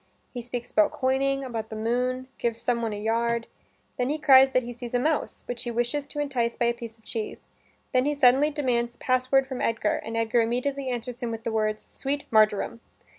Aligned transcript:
He 0.33 0.41
speaks 0.41 0.71
about 0.71 0.89
coining, 0.91 1.43
about 1.43 1.69
the 1.69 1.75
moon, 1.75 2.27
gives 2.39 2.59
some 2.59 2.81
one 2.81 2.91
a 2.91 2.99
yard 2.99 3.45
then 3.99 4.07
he 4.09 4.17
cries 4.17 4.49
that 4.49 4.63
he 4.63 4.73
sees 4.73 4.95
a 4.95 4.99
mouse, 4.99 5.43
which 5.47 5.61
he 5.61 5.69
wishes 5.69 6.07
to 6.07 6.19
entice 6.19 6.55
by 6.55 6.65
a 6.65 6.73
piece 6.73 6.97
of 6.97 7.03
cheese. 7.03 7.41
Then 7.91 8.05
he 8.05 8.15
suddenly 8.15 8.49
demands 8.49 8.93
the 8.93 8.97
password 8.97 9.45
from 9.45 9.61
Edgar, 9.61 9.97
and 9.97 10.17
Edgar 10.17 10.41
immediately 10.41 10.89
answers 10.89 11.21
him 11.21 11.29
with 11.29 11.43
the 11.43 11.51
words 11.51 11.85
"Sweet 11.87 12.25
marjoram." 12.31 12.81